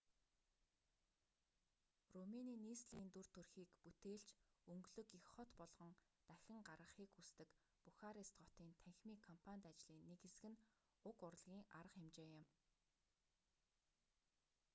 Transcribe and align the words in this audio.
румыны 2.17 2.53
нийслэлийн 2.65 3.09
дүр 3.13 3.27
төрхийг 3.35 3.69
бүтээлч 3.83 4.27
өнгөлөг 4.71 5.09
их 5.19 5.25
хот 5.33 5.49
болгон 5.59 5.91
дахин 6.29 6.59
гаргахыг 6.67 7.09
хүсдэг 7.13 7.49
бухарест 7.83 8.35
хотын 8.43 8.69
танхимын 8.81 9.25
кампанит 9.27 9.65
ажлын 9.71 10.01
нэг 10.09 10.19
хэсэг 10.23 10.49
нь 10.53 10.61
уг 11.09 11.17
урлагийн 11.27 11.67
арга 11.79 11.97
хэмжээ 12.01 12.27
юм 12.39 12.43